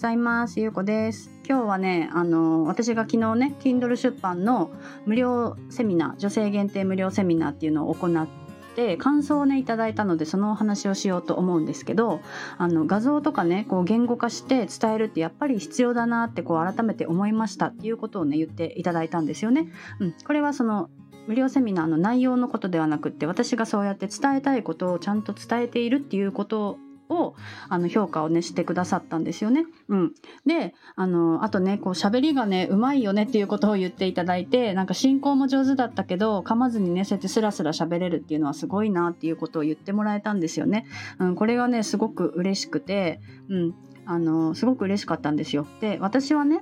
[0.00, 0.60] ざいます。
[0.60, 1.30] ゆうこです。
[1.46, 4.70] 今日はね、あの私が昨日ね、Kindle 出版の
[5.04, 8.26] 無料セミナー、女性限定無料セミナーっていうのを行っ
[8.74, 12.20] て感想をねいただいたのでそのお話をしようと思うんですけど
[12.56, 19.66] あの画像とかねこう言語化して伝えるってやっぱり必要だなってこう改めて思いましたっていうことをね言っていただいたんですよね。
[19.98, 20.88] うん、これはその
[21.26, 26.78] 無料セミナーの内容のことではなくって私がそうやって伝えたいことをちゃんと伝えているっていうこと
[27.10, 27.34] を
[27.68, 29.66] あの評価をねしてくださったんですよね。
[29.88, 30.12] うん、
[30.46, 40.86] であのあとねこう喋りがねうまいよねっていうことを言っていただいてなんか進行も上手だったけど噛まずにねそうやってスラスラ喋れるっていうのはすごいなっていうことを言ってもらえたんですよね。
[41.18, 43.74] うん、これがねすごく嬉しくて、うん、
[44.06, 45.66] あのすごく嬉しかったんですよ。
[45.80, 46.60] で私はね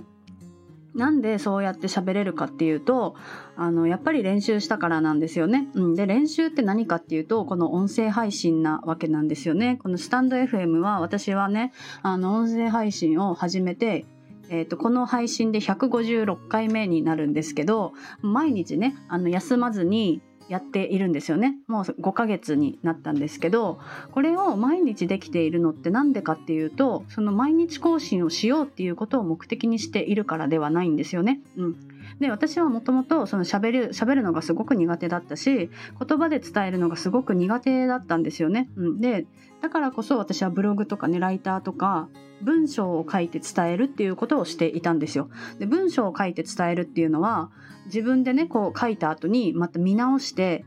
[0.99, 3.15] なんでそうやって喋れるかっていうと
[3.57, 5.69] あのやっぱり練習したからなんですよね。
[5.75, 9.79] うん、で練習って何かっていうとこの音声配信なわけなんですよね。
[9.81, 14.05] このスタンド FM は私はねあの音声配信を始めて
[14.51, 23.79] えーと、この配信で156回目になるんですけど毎日ねあの休まずにやっているんですよねもう5ヶ月になったんですけど
[24.13, 31.41] これを毎日できているのって何でかっていうとその毎日更新をしようっていうことを目的にしているからではないんですよね。
[31.57, 31.77] うん、
[32.21, 35.71] で私はもともとその喋る喋るのがすごく苦手だったし
[36.07, 38.69] 言葉で伝えるのがすごく苦手だったんですよね。
[38.77, 39.27] うん、で
[39.61, 42.09] だからこそ私はブログとかねライターとか
[42.43, 45.29] 文章を書いて伝えるっていうことをしていたんですよ。
[45.59, 47.51] で文章を書いて伝えるっていうのは
[47.87, 50.65] 自分でねこう書いた後にまた見直して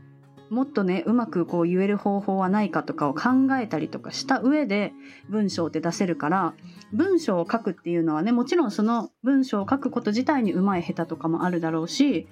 [0.52, 4.92] もっとねうまくこう言える方法はないかとかを考えたりとかした上で
[5.30, 6.52] 文章って出せるから
[6.92, 12.28] 文章を書くっていうのはねもちろんその文章を書くこと自体にうまい下手とかもあるだろうし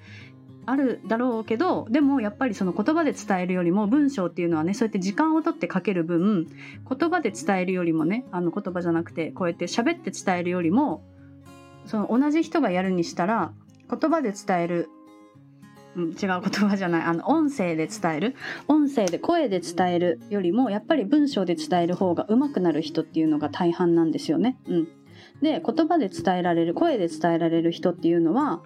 [0.66, 11.02] あるだろうけどでもやっぱりその言葉で伝えるよりも文章っていうのはねそうやって時間をとって書ける分言葉で伝えるよりもねあの言葉じゃなくてこうやって喋って伝えるよりも
[11.86, 13.54] その同じ人がやるにしたら
[13.90, 14.88] 言葉で伝える、
[15.96, 17.02] うん、違う言葉じゃない。
[17.02, 18.36] あの音声で伝える。
[18.68, 24.58] 音声で声で伝えるよりもやっぱり文章で伝える方が上手くなる人っていうのが大半なんですよね。
[24.66, 24.88] うん、
[25.42, 28.62] で言葉で伝えられる声で伝えられる人っていうのは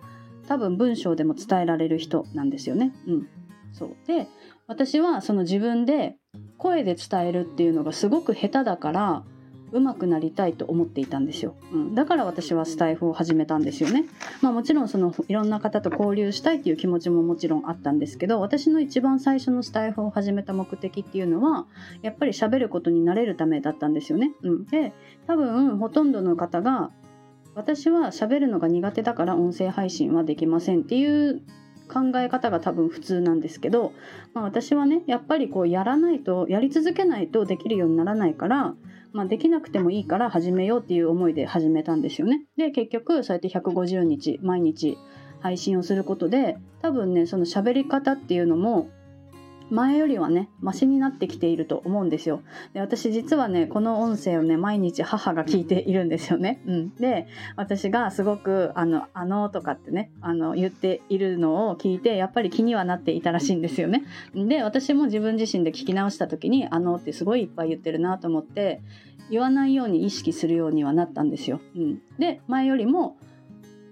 [0.47, 2.93] 多分文章でも伝えられる人なんですよね。
[3.07, 3.29] うん、
[3.73, 3.97] そう。
[4.07, 4.29] で
[4.67, 6.17] 私はその自分で
[6.59, 9.25] 声で伝えるっていうのがすごく下手だから
[9.75, 14.05] 上手くなりたいと思っていたんですよ、うん、だから私はスタイフを始めたんですよね。
[14.41, 21.67] まあもちろんそのいろんな方と交流したいっていう気持ちももちろんあったんですけど私の一番最初のスタイフを始めた目的っていうのは
[22.03, 24.93] やっぱり喋ることになれるためだったんですよね、うん、で
[25.27, 26.91] 多分ほとんどの方が
[27.55, 31.43] 私は喋るのが苦手だから音声配信はできませんっていう
[31.89, 33.93] 考え方が多分普通なんですけど、
[34.33, 38.75] まあ、私はねやっぱりこうやらないとやり続けないとできるようにならないから
[39.15, 42.43] まあ、できなくてもいいから始めようっていう思いで始めたんですよね。
[42.57, 44.99] で結局そうやって150日毎日
[45.39, 48.89] 配信をすることで多分ねその喋り方っていうのも
[49.71, 52.43] 前よりはねマシになってきていると思うんですよ。
[52.75, 57.27] で私実はねこの音声をね毎日母が聞いているんですよね、うん、で
[57.57, 64.05] 私がすごくあのあのとかってねあの言っているのを聞いてやっぱり気にはなっていたらしいんですよね。
[64.35, 68.83] で私も自分自身で聞き直した時にあのってすごいいっぱい言ってるなと思って
[69.31, 73.17] 言わないように意識するようにはなったんですよ、うん、で前よりも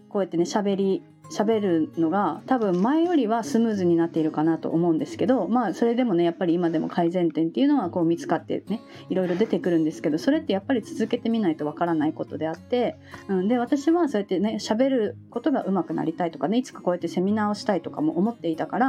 [0.08, 12.96] こうやってね喋り喋るのが多分前よりはスムーズになっているかなと思うんですけどまあそれでもねやっぱり今でも改善点っていうのはこう見つかってねいろいろ出てくるんですけどそれってやっぱり続けてみないとわからないことであって、
[13.28, 18.88] うん、で私はそうやってね喋ることが上手くなりたいとかねいつかこうやってセミナーをしたいとかも思っていたから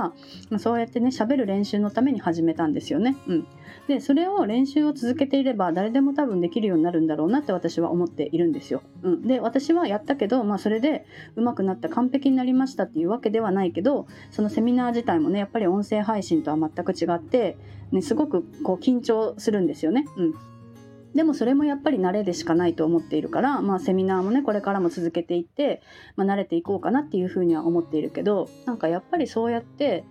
[0.50, 3.16] まあそうやってね喋る練習のために始めたんですよね。
[3.28, 3.48] うん、
[3.88, 8.82] でそれを練習を続けていれば誰でも多分できるようになるんだろうなって私は思っているんですよ。
[9.02, 17.58] うん、で私はやったけど、まあ、それで上手くなった完璧になりましたっていうわけではないけどそのセミナー自体もねやっぱり音声配信とは全く違って、
[17.92, 20.06] ね、すごくこう緊張するんですよね。
[20.18, 20.34] うん
[21.14, 25.82] でもそれもやっぱり慣れでしかないと思っているから、まあ、セミナーもねこれからも続けていって、
[26.16, 30.06] まあ、慣れていこうかなっていうふうには思っているけどなんかやっぱりそうやって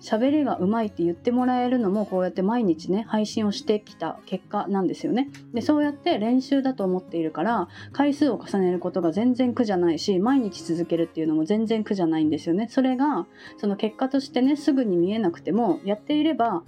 [0.00, 5.28] 喋りがうまいって言ってもらえるのもこうやって毎日ね配信をしてきた結果なんですよね。
[5.52, 12.68] でそうやって練習だと思っているから回数を重ねることが全然苦じゃないし毎日続けるっていうのも全然苦じゃないんですよね。
[12.70, 16.62] それがその結果としてねすぐに見えなくてもやっていれば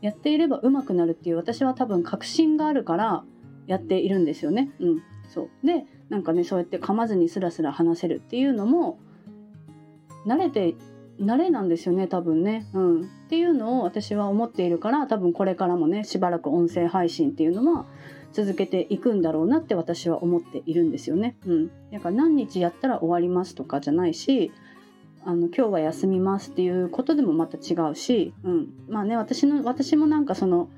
[0.00, 3.24] やっていれば上手くなるっていう私は多分確信があるから
[3.66, 4.70] やっているんですよね。
[4.80, 8.98] うん、そうでなんかねそうやって噛まずにスラスラ話せるっていうのも
[10.26, 10.74] 慣れて
[11.20, 13.00] 慣れなんですよね多分ね、うん。
[13.02, 17.86] っていうのを私は思っているから多分これからもねしばらく音声配信っていうのは
[18.32, 21.36] 続けていくんだろうなって私は思っているんですよね。
[21.46, 24.52] うん、だから何日やったら終わりますとかじゃないし
[25.24, 30.68] あの今日は休みますっていうことでもまた違うし、うん、まあね私の私もなんかその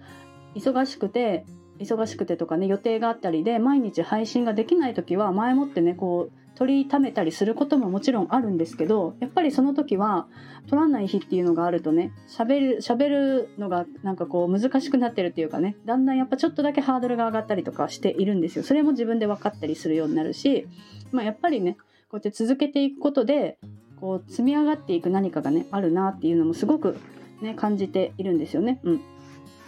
[0.55, 1.44] 忙しくて
[1.79, 10.26] 忙しくてとかね予定があったりで毎日配信ができない時は前もってねこう取りためたりすることももちろんあるんですけどやっぱりその時は
[10.69, 20.66] 取らない日っていうのがあるとね喋る喋るのがなんかこう難しくなってるっていうかねだんだんやっぱちょっとだけハードルが上がったりとかしているんですよそれも自分で分かったりするようになるし、
[21.12, 21.76] まあ、やっぱりね
[22.08, 23.58] こうやって続けていくことで
[24.00, 26.99] こう積み上がっていく何かがねあるなっていうのもすごく
[27.40, 28.81] ね感じているんですよね。
[28.82, 29.00] うん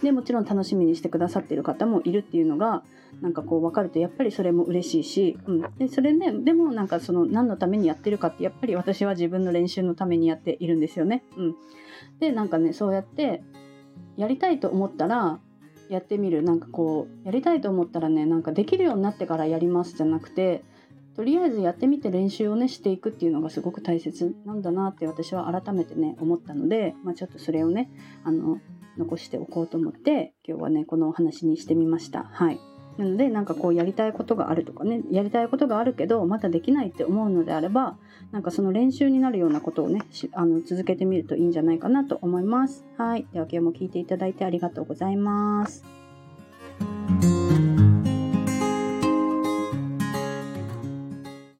[0.01, 2.83] でもちろん楽しみにしてくださっている方もいるっていうのが
[3.21, 11.23] なんかこう分かるとやっぱりそれも嬉しいし、うん、でそれねでもなんかその何のためにやってるかってやっぱり私は自分の練習のためにやっているんですよね。
[11.37, 11.55] うん、
[12.19, 13.43] でなんかねそうやって
[14.17, 15.39] やりたいと思ったら
[15.89, 16.41] やってみる。
[16.41, 20.63] なんかこうやりたいと思ったらねなんかできるようになってからやりますじゃなくて
[21.15, 27.91] とりあえずやってみて練習をねしていくっていうのがすごく大切なんだなって私は改めてね思ったので、まあ、ちょっとそれをね
[28.23, 28.59] あの
[28.97, 32.23] 残しておこうと思って今日はねこのお話にしてみました。
[32.31, 32.59] はい。
[32.97, 37.97] なのでなんかこうやりたいことがあるとかねやりたいことがあるけどまたできないって思うのであれば
[38.31, 40.01] なんかその練習になるようなことをね
[40.33, 42.85] あの続けてみるといいんじゃないかなと思います。
[42.97, 43.27] はい。
[43.33, 46.00] では今日も聞いていただいてありがとうございます。